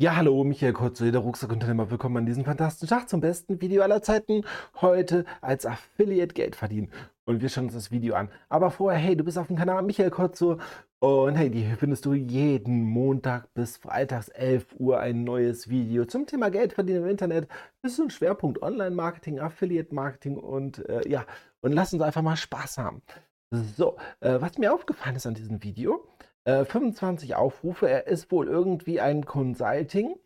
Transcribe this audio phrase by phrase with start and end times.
[0.00, 1.90] Ja, hallo, Michael Kurze, der Rucksackunternehmer.
[1.90, 4.46] Willkommen an diesem fantastischen Tag zum besten Video aller Zeiten.
[4.80, 6.90] Heute als Affiliate Geld verdienen.
[7.26, 8.30] Und wir schauen uns das Video an.
[8.48, 10.56] Aber vorher, hey, du bist auf dem Kanal Michael Kurze.
[11.00, 16.24] Und hey, hier findest du jeden Montag bis freitags 11 Uhr ein neues Video zum
[16.24, 17.46] Thema Geld verdienen im Internet.
[17.82, 21.26] Das ist ein Schwerpunkt Online-Marketing, Affiliate-Marketing und äh, ja,
[21.60, 23.02] und lass uns einfach mal Spaß haben.
[23.50, 26.06] So, äh, was mir aufgefallen ist an diesem Video,
[26.44, 27.88] 25 äh, Aufrufe.
[27.88, 30.16] Er ist wohl irgendwie ein Consulting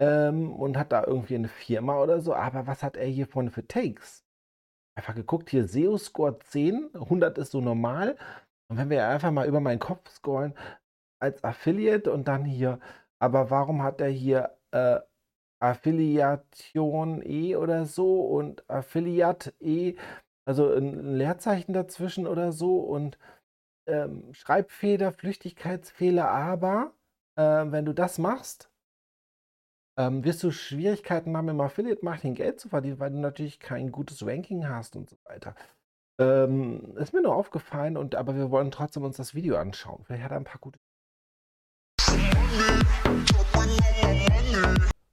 [0.00, 2.34] ähm, und hat da irgendwie eine Firma oder so.
[2.34, 4.24] Aber was hat er hier vorne für Takes?
[4.96, 8.16] Einfach geguckt, hier SEO-Score 10, 100 ist so normal.
[8.68, 10.54] Und wenn wir einfach mal über meinen Kopf scoren
[11.20, 12.80] als Affiliate und dann hier,
[13.18, 15.00] aber warum hat er hier äh,
[15.60, 19.96] Affiliation E oder so und Affiliate E,
[20.46, 23.18] also ein Leerzeichen dazwischen oder so und
[23.90, 26.92] ähm, Schreibfehler, Flüchtigkeitsfehler, aber
[27.36, 28.70] äh, wenn du das machst,
[29.96, 34.24] ähm, wirst du Schwierigkeiten haben, im Affiliate-Marketing Geld zu verdienen, weil du natürlich kein gutes
[34.24, 35.54] Ranking hast und so weiter.
[36.18, 40.04] Ähm, ist mir nur aufgefallen, und, aber wir wollen trotzdem uns das Video anschauen.
[40.04, 40.78] Vielleicht hat er ein paar gute.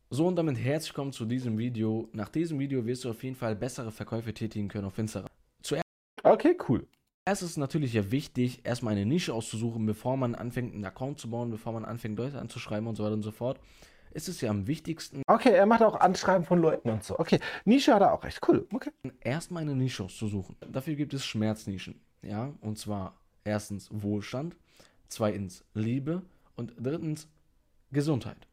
[0.10, 2.10] So und damit herzlich willkommen zu diesem Video.
[2.14, 5.30] Nach diesem Video wirst du auf jeden Fall bessere Verkäufe tätigen können auf Instagram.
[5.62, 5.84] Zuerst
[6.23, 6.88] okay, cool.
[7.30, 11.30] Es ist natürlich ja wichtig, erstmal eine Nische auszusuchen, bevor man anfängt, einen Account zu
[11.30, 13.59] bauen, bevor man anfängt, Leute anzuschreiben und so weiter und so fort.
[14.11, 15.23] Es ist ja am wichtigsten.
[15.28, 17.20] Okay, er macht auch Anschreiben von Leuten und so.
[17.20, 18.39] Okay, Nische hat er auch recht.
[18.48, 18.66] Cool.
[18.73, 18.92] Okay.
[19.20, 20.55] Erstmal eine Nische auszusuchen.
[20.72, 22.00] Dafür gibt es Schmerznischen.
[22.22, 24.55] Ja, und zwar erstens Wohlstand,
[25.09, 26.22] zweitens Liebe
[26.55, 27.28] und drittens
[27.92, 28.48] Gesundheit.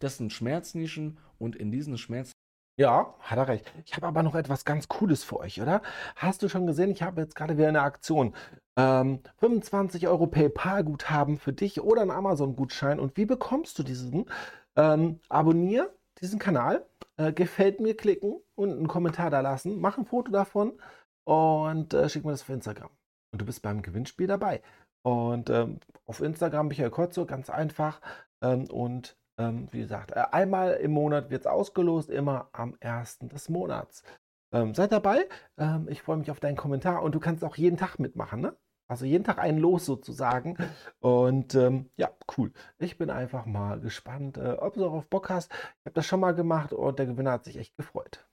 [0.00, 2.32] Das sind Schmerznischen und in diesen Schmerz
[2.76, 3.72] ja, hat er recht.
[3.84, 5.82] Ich habe aber noch etwas ganz Cooles für euch, oder?
[6.14, 8.34] Hast du schon gesehen, ich habe jetzt gerade wieder eine Aktion.
[8.76, 13.00] Ähm, 25 Euro PayPal-Guthaben für dich oder einen Amazon-Gutschein.
[13.00, 14.26] Und wie bekommst du diesen?
[14.76, 19.80] Ähm, abonnier diesen Kanal, äh, gefällt mir klicken und einen Kommentar da lassen.
[19.80, 20.78] Mach ein Foto davon
[21.24, 22.90] und äh, schick mir das auf Instagram.
[23.32, 24.62] Und du bist beim Gewinnspiel dabei.
[25.02, 28.00] Und ähm, auf Instagram Michael Kotzo, ganz einfach.
[28.42, 33.28] Ähm, und ähm, wie gesagt, äh, einmal im Monat wird es ausgelost, immer am ersten
[33.28, 34.02] des Monats.
[34.52, 35.28] Ähm, seid dabei.
[35.58, 38.56] Ähm, ich freue mich auf deinen Kommentar und du kannst auch jeden Tag mitmachen, ne?
[38.88, 40.56] Also jeden Tag einen Los sozusagen.
[41.00, 42.52] Und ähm, ja, cool.
[42.78, 45.50] Ich bin einfach mal gespannt, äh, ob du auch auf Bock hast.
[45.52, 48.26] Ich habe das schon mal gemacht und der Gewinner hat sich echt gefreut.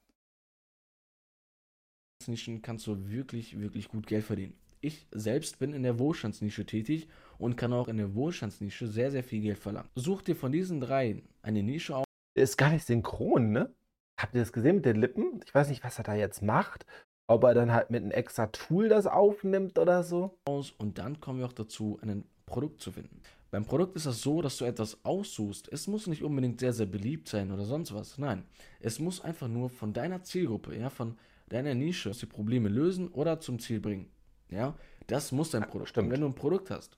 [2.62, 4.63] Kannst du wirklich, wirklich gut Geld verdienen.
[4.84, 7.08] Ich selbst bin in der Wohlstandsnische tätig
[7.38, 9.88] und kann auch in der Wohlstandsnische sehr, sehr viel Geld verlangen.
[9.96, 12.04] Such dir von diesen dreien eine Nische aus.
[12.36, 13.74] Ist gar nicht synchron, ne?
[14.20, 15.40] Habt ihr das gesehen mit den Lippen?
[15.46, 16.86] Ich weiß nicht, was er da jetzt macht.
[17.28, 20.38] Ob er dann halt mit einem extra Tool das aufnimmt oder so.
[20.46, 23.22] Und dann kommen wir auch dazu, ein Produkt zu finden.
[23.52, 25.72] Beim Produkt ist das so, dass du etwas aussuchst.
[25.72, 28.18] Es muss nicht unbedingt sehr, sehr beliebt sein oder sonst was.
[28.18, 28.44] Nein,
[28.82, 31.18] es muss einfach nur von deiner Zielgruppe, ja, von
[31.48, 34.10] deiner Nische die Probleme lösen oder zum Ziel bringen.
[34.54, 34.76] Ja,
[35.08, 35.90] das muss dein Produkt.
[35.90, 36.08] Stimmt.
[36.08, 36.98] Und wenn du ein Produkt hast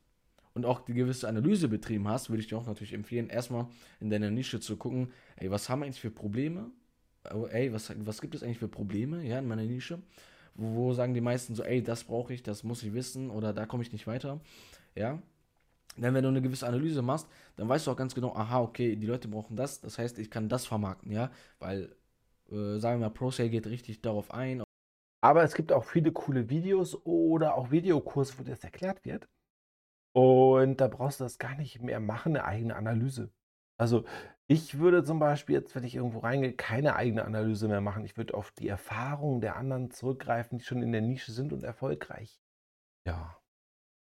[0.53, 3.67] und auch die gewisse Analyse betrieben hast, würde ich dir auch natürlich empfehlen, erstmal
[3.99, 6.71] in deiner Nische zu gucken, ey, was haben wir eigentlich für Probleme?
[7.33, 9.99] Oh, ey, was, was gibt es eigentlich für Probleme, ja, in meiner Nische?
[10.53, 13.53] Wo, wo sagen die meisten so, ey, das brauche ich, das muss ich wissen oder
[13.53, 14.39] da komme ich nicht weiter,
[14.95, 15.21] ja?
[15.97, 18.95] Denn wenn du eine gewisse Analyse machst, dann weißt du auch ganz genau, aha, okay,
[18.97, 21.95] die Leute brauchen das, das heißt, ich kann das vermarkten, ja, weil,
[22.51, 24.61] äh, sagen wir mal, ProSale geht richtig darauf ein,
[25.25, 29.27] aber es gibt auch viele coole Videos oder auch Videokurse, wo das erklärt wird.
[30.13, 33.31] Und da brauchst du das gar nicht mehr machen, eine eigene Analyse.
[33.75, 34.05] Also
[34.45, 38.05] ich würde zum Beispiel jetzt, wenn ich irgendwo reingehe, keine eigene Analyse mehr machen.
[38.05, 41.63] Ich würde auf die Erfahrungen der anderen zurückgreifen, die schon in der Nische sind und
[41.63, 42.39] erfolgreich.
[43.07, 43.35] Ja.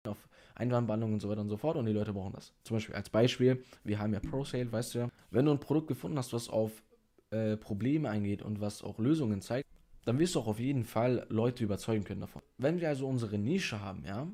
[0.06, 2.52] Auf Einwandbehandlung und so weiter und so fort und die Leute brauchen das.
[2.62, 5.08] Zum Beispiel als Beispiel, wir haben ja ProSale, weißt du ja.
[5.30, 6.84] Wenn du ein Produkt gefunden hast, was auf
[7.30, 9.66] äh, Probleme eingeht und was auch Lösungen zeigt,
[10.06, 12.40] dann wirst du auch auf jeden Fall Leute überzeugen können davon.
[12.58, 14.28] Wenn wir also unsere Nische haben, ja,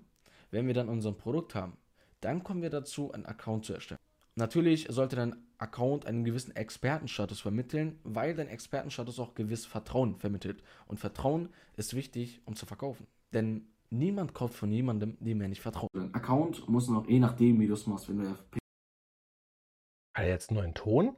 [0.51, 1.79] wenn wir dann unser Produkt haben,
[2.21, 3.99] dann kommen wir dazu, einen Account zu erstellen.
[4.35, 10.63] Natürlich sollte dein Account einen gewissen Expertenstatus vermitteln, weil dein Expertenstatus auch gewiss Vertrauen vermittelt.
[10.87, 13.07] Und Vertrauen ist wichtig, um zu verkaufen.
[13.33, 15.91] Denn niemand kauft von jemandem, dem er nicht vertraut.
[15.95, 18.39] Dein Account muss noch, je nachdem, wie du es machst, wenn du Hat
[20.17, 21.17] er jetzt einen neuen Ton?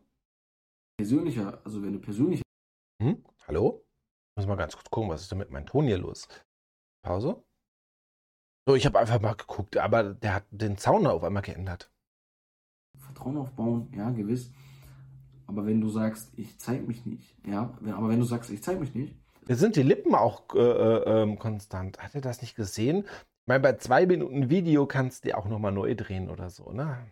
[0.97, 2.43] Persönlicher, also wenn du persönlich.
[3.03, 3.25] Hm?
[3.49, 3.84] Hallo?
[4.37, 6.29] Muss mal ganz kurz gucken, was ist denn mit meinem Ton hier los?
[7.03, 7.43] Pause.
[8.67, 11.93] So, ich habe einfach mal geguckt, aber der hat den Zaun auf einmal geändert.
[12.99, 14.51] Vertrauen aufbauen, ja, gewiss.
[15.47, 18.81] Aber wenn du sagst, ich zeig mich nicht, ja, aber wenn du sagst, ich zeig
[18.81, 19.15] mich nicht.
[19.47, 21.99] Jetzt sind die Lippen auch äh, äh, ähm, konstant.
[21.99, 23.05] Hat er das nicht gesehen?
[23.05, 26.73] Ich meine, bei zwei Minuten Video kannst du die auch nochmal neu drehen oder so,
[26.73, 27.07] ne?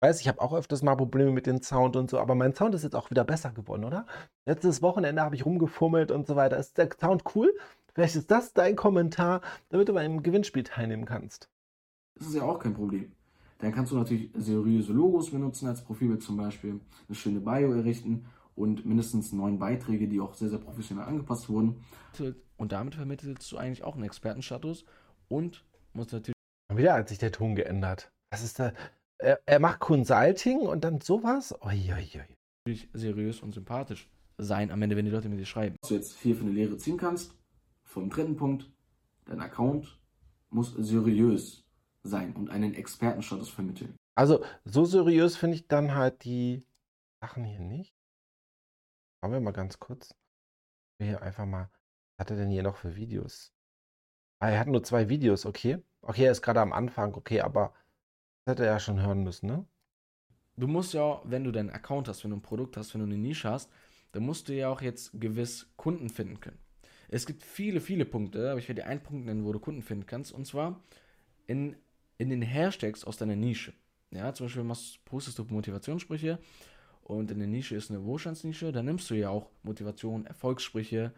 [0.00, 2.74] Weiß, ich habe auch öfters mal Probleme mit dem Sound und so, aber mein Sound
[2.74, 4.06] ist jetzt auch wieder besser geworden, oder?
[4.46, 6.56] Letztes Wochenende habe ich rumgefummelt und so weiter.
[6.56, 7.54] Ist der Sound cool?
[7.94, 11.48] Vielleicht ist das dein Kommentar, damit du beim Gewinnspiel teilnehmen kannst.
[12.14, 13.12] Das ist ja auch kein Problem.
[13.58, 18.26] Dann kannst du natürlich seriöse Logos benutzen als Profilbild zum Beispiel, eine schöne Bio errichten
[18.54, 21.84] und mindestens neun Beiträge, die auch sehr, sehr professionell angepasst wurden.
[22.56, 24.84] Und damit vermittelst du eigentlich auch einen Expertenstatus
[25.28, 26.34] und musst natürlich.
[26.72, 28.10] Wieder hat sich der Ton geändert.
[28.30, 28.72] Was ist da?
[29.22, 31.54] Er, er macht Consulting und dann sowas?
[31.62, 32.36] Uiuiui.
[32.64, 34.08] Natürlich seriös und sympathisch
[34.38, 35.76] sein am Ende, wenn die Leute mit dir schreiben.
[35.82, 37.34] Was du jetzt hier für eine Lehre ziehen kannst,
[37.84, 38.70] vom dritten Punkt,
[39.26, 39.98] dein Account
[40.48, 41.64] muss seriös
[42.02, 43.94] sein und einen Expertenstatus vermitteln.
[44.14, 46.64] Also so seriös finde ich dann halt die
[47.20, 47.94] Sachen hier nicht.
[49.20, 50.14] Schauen wir mal ganz kurz.
[50.98, 51.70] Hier einfach mal.
[52.16, 53.52] Was hat er denn hier noch für Videos?
[54.38, 55.82] Ah, er hat nur zwei Videos, okay.
[56.00, 57.74] Okay, er ist gerade am Anfang, okay, aber
[58.44, 59.66] das hätte er ja schon hören müssen, ne?
[60.56, 63.06] Du musst ja, wenn du deinen Account hast, wenn du ein Produkt hast, wenn du
[63.06, 63.70] eine Nische hast,
[64.12, 66.58] dann musst du ja auch jetzt gewiss Kunden finden können.
[67.08, 69.82] Es gibt viele, viele Punkte, aber ich werde dir einen Punkt nennen, wo du Kunden
[69.82, 70.82] finden kannst, und zwar
[71.46, 71.76] in
[72.18, 73.72] in den Hashtags aus deiner Nische.
[74.10, 76.38] Ja, zum Beispiel machst, postest du Motivationssprüche
[77.02, 81.14] und in der Nische ist eine Wohlstandsnische, dann nimmst du ja auch Motivation, Erfolgssprüche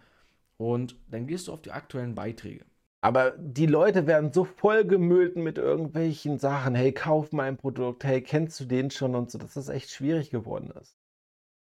[0.59, 2.65] und dann gehst du auf die aktuellen Beiträge.
[3.05, 6.77] Aber die Leute werden so vollgemüllt mit irgendwelchen Sachen.
[6.77, 8.05] Hey, kauf mein Produkt.
[8.05, 10.97] Hey, kennst du den schon und so, dass das echt schwierig geworden ist.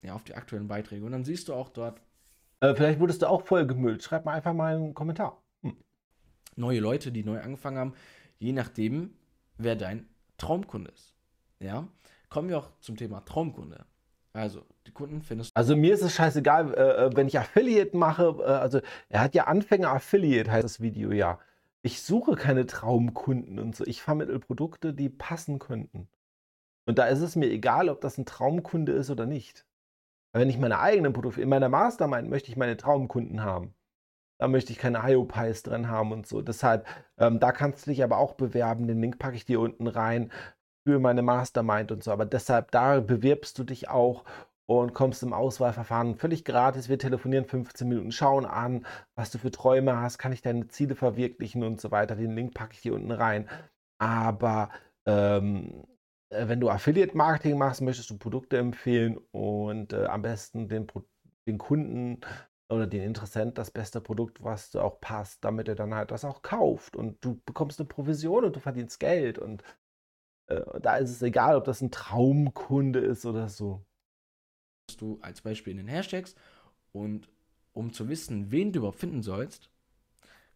[0.02, 1.06] Ja, auf die aktuellen Beiträge.
[1.06, 2.00] Und dann siehst du auch dort.
[2.62, 4.02] Äh, vielleicht wurdest du auch vollgemüllt.
[4.02, 5.44] Schreib mal einfach mal einen Kommentar.
[5.62, 5.76] Hm.
[6.56, 7.94] Neue Leute, die neu angefangen haben,
[8.38, 9.14] je nachdem,
[9.58, 11.16] wer dein Traumkunde ist.
[11.60, 11.86] Ja,
[12.30, 13.86] kommen wir auch zum Thema Traumkunde.
[14.36, 15.56] Also, die Kunden findest du.
[15.56, 18.36] Also, mir ist es scheißegal, äh, äh, wenn ich Affiliate mache.
[18.40, 21.40] Äh, also, er hat ja Anfänger Affiliate, heißt das Video ja.
[21.84, 23.86] Ich suche keine Traumkunden und so.
[23.86, 26.10] Ich vermittle Produkte, die passen könnten.
[26.86, 29.66] Und da ist es mir egal, ob das ein Traumkunde ist oder nicht.
[30.34, 33.74] Wenn ich meine eigenen Produkte, in meiner Mastermind möchte ich meine Traumkunden haben.
[34.38, 36.42] Da möchte ich keine IO-Pies drin haben und so.
[36.42, 36.86] Deshalb,
[37.18, 38.88] ähm, da kannst du dich aber auch bewerben.
[38.88, 40.30] Den Link packe ich dir unten rein
[40.86, 42.12] für meine Mastermind und so.
[42.12, 44.24] Aber deshalb, da bewirbst du dich auch
[44.68, 46.90] und kommst im Auswahlverfahren völlig gratis.
[46.90, 48.86] Wir telefonieren 15 Minuten, schauen an,
[49.16, 52.16] was du für Träume hast, kann ich deine Ziele verwirklichen und so weiter.
[52.16, 53.50] Den Link packe ich dir unten rein.
[54.00, 54.70] Aber
[55.08, 55.86] ähm,
[56.30, 60.88] äh, wenn du Affiliate-Marketing machst, möchtest du Produkte empfehlen und äh, am besten den,
[61.48, 62.22] den Kunden
[62.70, 66.26] oder den Interessent das beste Produkt, was du auch passt, damit er dann halt das
[66.26, 69.64] auch kauft und du bekommst eine Provision und du verdienst Geld und
[70.48, 73.86] äh, da ist es egal, ob das ein Traumkunde ist oder so.
[74.98, 76.36] Du als Beispiel in den Hashtags
[76.92, 77.30] und
[77.74, 79.70] um zu wissen, wen du überhaupt finden sollst,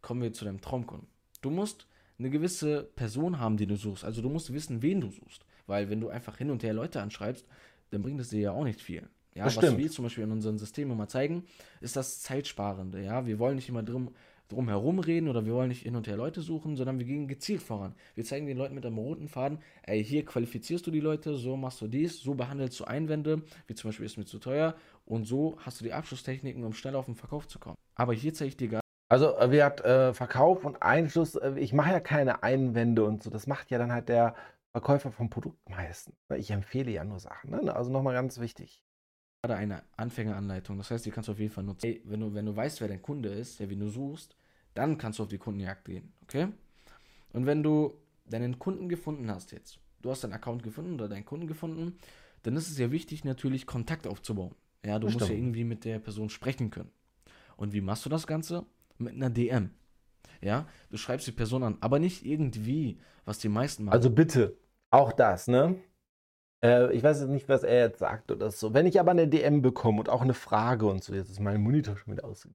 [0.02, 1.10] kommen wir zu deinem Traumkunden.
[1.42, 1.88] Du musst
[2.18, 4.04] eine gewisse Person haben, die du suchst.
[4.04, 5.46] Also du musst wissen, wen du suchst.
[5.68, 7.46] Weil wenn du einfach hin und her Leute anschreibst,
[7.92, 9.10] dann bringt es dir ja auch nicht viel.
[9.36, 9.78] Ja, das was stimmt.
[9.78, 11.46] wir zum Beispiel in unserem System immer zeigen,
[11.82, 13.04] ist das Zeitsparende.
[13.04, 14.14] Ja, wir wollen nicht immer drum,
[14.50, 17.28] drum herum reden oder wir wollen nicht hin und her Leute suchen, sondern wir gehen
[17.28, 17.96] gezielt voran.
[18.16, 21.56] Wir zeigen den Leuten mit einem roten Faden, ey, hier qualifizierst du die Leute, so
[21.56, 24.76] machst du dies, so behandelst du Einwände, wie zum Beispiel ist mir zu teuer
[25.06, 27.78] und so hast du die Abschlusstechniken, um schnell auf den Verkauf zu kommen.
[27.96, 28.82] Aber hier zeige ich dir gar
[29.12, 33.24] also äh, wir hat äh, Verkauf und Einschluss, äh, ich mache ja keine Einwände und
[33.24, 34.36] so, das macht ja dann halt der
[34.72, 36.16] Verkäufer vom Produkt meistens.
[36.38, 37.76] Ich empfehle ja nur Sachen, ne?
[37.76, 38.84] also nochmal ganz wichtig
[39.42, 40.78] gerade eine Anfängeranleitung.
[40.78, 41.88] Das heißt, die kannst du auf jeden Fall nutzen.
[41.88, 44.36] Hey, wenn, du, wenn du weißt, wer dein Kunde ist, der wie du suchst,
[44.80, 46.14] dann kannst du auf die Kundenjagd gehen.
[46.24, 46.48] Okay?
[47.34, 47.94] Und wenn du
[48.26, 51.98] deinen Kunden gefunden hast jetzt, du hast deinen Account gefunden oder deinen Kunden gefunden,
[52.44, 54.56] dann ist es ja wichtig, natürlich Kontakt aufzubauen.
[54.86, 56.92] Ja, du das musst ja irgendwie mit der Person sprechen können.
[57.58, 58.66] Und wie machst du das Ganze?
[58.98, 59.72] Mit einer DM.
[60.42, 63.94] Ja, du schreibst die Person an, aber nicht irgendwie, was die meisten machen.
[63.94, 64.58] Also bitte,
[64.90, 65.76] auch das, ne?
[66.64, 68.74] Äh, ich weiß jetzt nicht, was er jetzt sagt oder so.
[68.74, 71.62] Wenn ich aber eine DM bekomme und auch eine Frage und so, jetzt ist mein
[71.62, 72.48] Monitor schon wieder aus.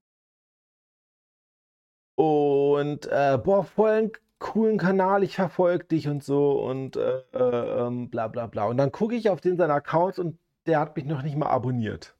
[2.15, 7.87] Und, äh, boah, voll einen coolen Kanal, ich verfolge dich und so und äh, äh,
[7.87, 8.65] ähm, bla bla bla.
[8.65, 11.49] Und dann gucke ich auf den seinen Account und der hat mich noch nicht mal
[11.49, 12.15] abonniert.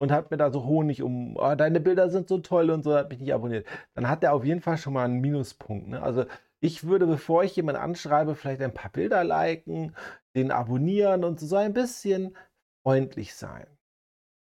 [0.00, 2.94] Und hat mir da so Honig um, oh, deine Bilder sind so toll und so,
[2.94, 3.66] hat mich nicht abonniert.
[3.94, 5.88] Dann hat der auf jeden Fall schon mal einen Minuspunkt.
[5.88, 6.02] Ne?
[6.02, 6.24] Also
[6.60, 9.94] ich würde, bevor ich jemanden anschreibe, vielleicht ein paar Bilder liken,
[10.36, 12.36] den abonnieren und so ein bisschen
[12.82, 13.66] freundlich sein.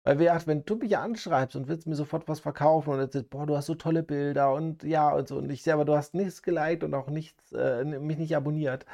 [0.09, 3.45] Weil wer, wenn du mich anschreibst und willst mir sofort was verkaufen und jetzt, boah,
[3.45, 6.15] du hast so tolle Bilder und ja und so und ich sehe aber, du hast
[6.15, 8.87] nichts geliked und auch nichts, äh, mich nicht abonniert,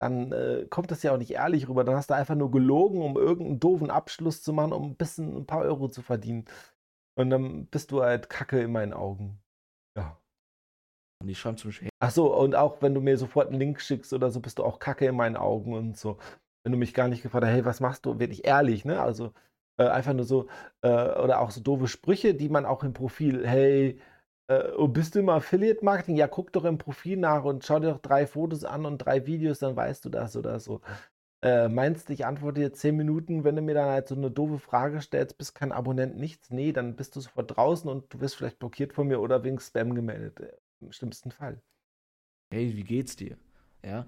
[0.00, 1.84] dann äh, kommt das ja auch nicht ehrlich rüber.
[1.84, 5.36] Dann hast du einfach nur gelogen, um irgendeinen doofen Abschluss zu machen, um ein bisschen
[5.36, 6.46] ein paar Euro zu verdienen.
[7.16, 9.38] Und dann bist du halt Kacke in meinen Augen.
[9.96, 10.18] Ja.
[11.22, 11.90] Und die schreiben zum Beispiel.
[12.00, 14.64] Ach so, und auch wenn du mir sofort einen Link schickst oder so, bist du
[14.64, 16.18] auch Kacke in meinen Augen und so.
[16.64, 19.00] wenn du mich gar nicht gefragt hast, hey, was machst du, wirklich ehrlich, ne?
[19.00, 19.32] Also
[19.78, 20.48] äh, einfach nur so,
[20.82, 24.00] äh, oder auch so doofe Sprüche, die man auch im Profil, hey,
[24.48, 26.16] äh, oh, bist du im Affiliate-Marketing?
[26.16, 29.26] Ja, guck doch im Profil nach und schau dir doch drei Fotos an und drei
[29.26, 30.80] Videos, dann weißt du das oder so.
[31.42, 34.30] Äh, meinst du, ich antworte jetzt zehn Minuten, wenn du mir dann halt so eine
[34.30, 36.50] doofe Frage stellst, bist kein Abonnent, nichts?
[36.50, 39.60] Nee, dann bist du sofort draußen und du wirst vielleicht blockiert von mir oder wegen
[39.60, 40.40] Spam gemeldet.
[40.40, 41.60] Äh, Im schlimmsten Fall.
[42.50, 43.36] Hey, wie geht's dir?
[43.84, 44.06] Ja,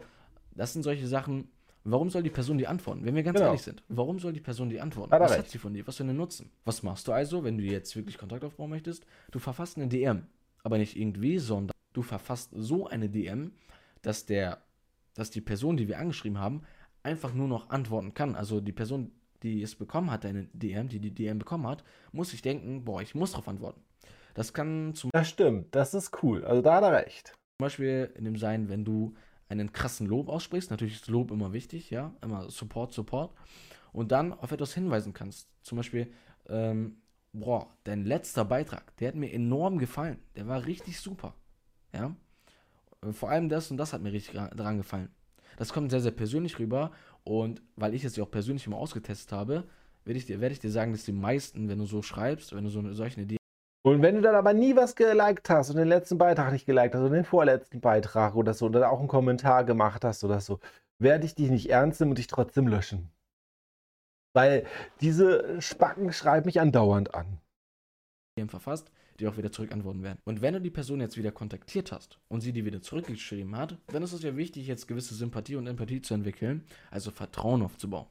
[0.52, 1.50] das sind solche Sachen.
[1.90, 3.04] Warum soll die Person dir antworten?
[3.04, 3.46] Wenn wir ganz Genau.
[3.48, 5.12] ehrlich sind, warum soll die Person dir antworten?
[5.12, 5.50] Hat Was hat recht.
[5.50, 5.86] sie von dir?
[5.86, 6.50] Was für einen Nutzen?
[6.64, 9.06] Was machst du also, wenn du jetzt wirklich Kontakt aufbauen möchtest?
[9.30, 10.26] Du verfasst eine DM,
[10.62, 13.52] aber nicht irgendwie, sondern du verfasst so eine DM,
[14.02, 14.62] dass der,
[15.14, 16.62] dass die Person, die wir angeschrieben haben,
[17.02, 18.34] einfach nur noch antworten kann.
[18.34, 22.30] Also die Person, die es bekommen hat, deine DM, die die DM bekommen hat, muss
[22.30, 23.80] sich denken, boah, ich muss darauf antworten.
[24.34, 26.44] Das kann zum Das stimmt, das ist cool.
[26.44, 27.32] Also da hat er recht.
[27.58, 29.14] Beispiel in dem sein, wenn du
[29.48, 33.32] einen krassen Lob aussprichst, natürlich ist Lob immer wichtig, ja, immer Support, Support,
[33.92, 35.48] und dann auf etwas hinweisen kannst.
[35.62, 36.12] Zum Beispiel,
[36.48, 36.98] ähm,
[37.32, 41.34] boah, dein letzter Beitrag, der hat mir enorm gefallen, der war richtig super,
[41.92, 42.14] ja.
[43.02, 45.10] Äh, Vor allem das und das hat mir richtig dran gefallen.
[45.56, 46.92] Das kommt sehr, sehr persönlich rüber
[47.24, 49.64] und weil ich es ja auch persönlich immer ausgetestet habe,
[50.04, 52.64] werde ich dir, werde ich dir sagen, dass die meisten, wenn du so schreibst, wenn
[52.64, 53.37] du so eine, solche Idee
[53.88, 56.94] Und wenn du dann aber nie was geliked hast und den letzten Beitrag nicht geliked
[56.94, 60.60] hast oder den vorletzten Beitrag oder so oder auch einen Kommentar gemacht hast oder so,
[60.98, 63.10] werde ich dich nicht ernst nehmen und dich trotzdem löschen.
[64.34, 64.66] Weil
[65.00, 67.38] diese Spacken schreiben mich andauernd an.
[68.48, 70.18] Verfasst, die auch wieder zurück antworten werden.
[70.24, 73.78] Und wenn du die Person jetzt wieder kontaktiert hast und sie dir wieder zurückgeschrieben hat,
[73.86, 78.06] dann ist es ja wichtig, jetzt gewisse Sympathie und Empathie zu entwickeln, also Vertrauen aufzubauen.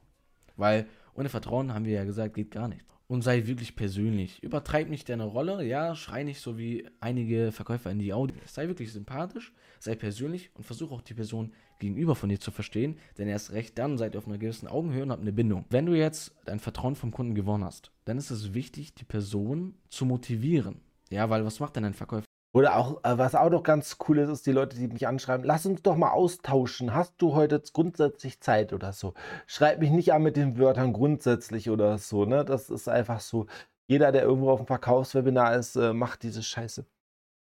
[0.56, 2.84] Weil ohne Vertrauen, haben wir ja gesagt, geht gar nicht.
[3.08, 4.42] Und sei wirklich persönlich.
[4.42, 8.36] Übertreib nicht deine Rolle, ja, schrei nicht so wie einige Verkäufer in die Audio.
[8.44, 12.98] Sei wirklich sympathisch, sei persönlich und versuche auch die Person gegenüber von dir zu verstehen,
[13.16, 15.64] denn erst recht dann seid ihr auf einer gewissen Augenhöhe und habt eine Bindung.
[15.70, 19.74] Wenn du jetzt dein Vertrauen vom Kunden gewonnen hast, dann ist es wichtig, die Person
[19.88, 20.82] zu motivieren.
[21.08, 22.27] Ja, weil was macht denn ein Verkäufer?
[22.52, 25.44] Oder auch, äh, was auch noch ganz cool ist, ist die Leute, die mich anschreiben,
[25.44, 26.94] lass uns doch mal austauschen.
[26.94, 29.14] Hast du heute grundsätzlich Zeit oder so?
[29.46, 32.44] Schreib mich nicht an mit den Wörtern grundsätzlich oder so, ne?
[32.44, 33.46] Das ist einfach so.
[33.86, 36.86] Jeder, der irgendwo auf dem Verkaufswebinar ist, äh, macht diese Scheiße.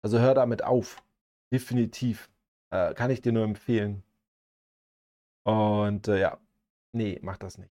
[0.02, 1.02] Also hör damit auf.
[1.52, 2.30] Definitiv.
[2.70, 4.02] Äh, kann ich dir nur empfehlen.
[5.44, 6.38] Und äh, ja,
[6.92, 7.70] nee, mach das nicht.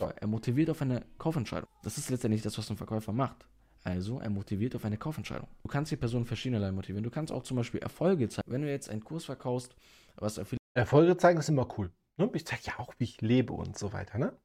[0.00, 1.68] Er motiviert auf eine Kaufentscheidung.
[1.82, 3.46] Das ist letztendlich das, was ein Verkäufer macht.
[3.84, 5.46] Also, er motiviert auf eine Kaufentscheidung.
[5.62, 7.04] Du kannst die Person verschiedenerlei motivieren.
[7.04, 8.50] Du kannst auch zum Beispiel Erfolge zeigen.
[8.50, 9.76] Wenn du jetzt einen Kurs verkaufst,
[10.16, 10.40] was
[10.74, 11.92] Erfolge zeigen ist immer cool.
[12.16, 12.28] Ne?
[12.34, 14.36] Ich zeige ja auch, wie ich lebe und so weiter, ne?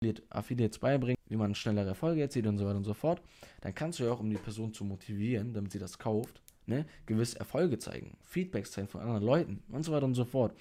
[0.00, 3.20] Affiliate, Affiliates beibringt, wie man schnellere Erfolge erzielt und so weiter und so fort,
[3.62, 6.86] dann kannst du ja auch, um die Person zu motivieren, damit sie das kauft, ne,
[7.06, 10.54] gewisse Erfolge zeigen, Feedbacks zeigen von anderen Leuten und so weiter und so fort.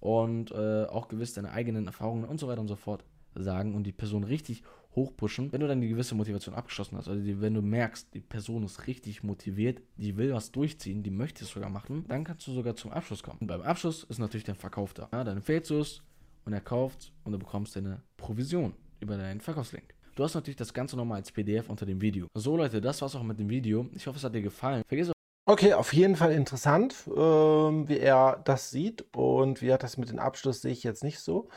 [0.00, 3.04] Und äh, auch gewiss deine eigenen Erfahrungen und so weiter und so fort
[3.36, 4.62] sagen und die Person richtig
[4.94, 5.52] hochpushen.
[5.52, 8.64] Wenn du dann die gewisse Motivation abgeschlossen hast, also die, wenn du merkst, die Person
[8.64, 12.52] ist richtig motiviert, die will was durchziehen, die möchte es sogar machen, dann kannst du
[12.52, 13.38] sogar zum Abschluss kommen.
[13.40, 15.08] Und beim Abschluss ist natürlich dein Verkauf da.
[15.12, 16.02] Ja, dann empfehlst du es
[16.44, 19.94] und er kauft und du bekommst deine Provision über deinen Verkaufslink.
[20.14, 22.28] Du hast natürlich das Ganze nochmal als PDF unter dem Video.
[22.34, 23.88] So Leute, das war's auch mit dem Video.
[23.94, 24.84] Ich hoffe, es hat dir gefallen.
[24.86, 25.10] Vergiss
[25.46, 30.08] Okay, auf jeden Fall interessant, ähm, wie er das sieht und wie er das mit
[30.08, 31.48] dem Abschluss sehe ich jetzt nicht so.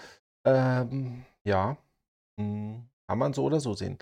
[0.43, 1.77] Ähm, ja,
[2.39, 3.97] hm, kann man so oder so sehen.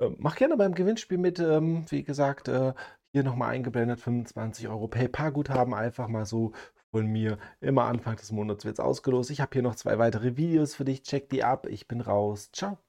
[0.00, 2.74] Ähm, mach gerne beim Gewinnspiel mit, ähm, wie gesagt, äh,
[3.12, 6.52] hier nochmal eingeblendet 25 Euro PayPal-Guthaben einfach mal so
[6.92, 7.38] von mir.
[7.60, 9.30] Immer Anfang des Monats wird es ausgelost.
[9.30, 11.02] Ich habe hier noch zwei weitere Videos für dich.
[11.02, 11.66] Check die ab.
[11.68, 12.50] Ich bin raus.
[12.52, 12.83] Ciao.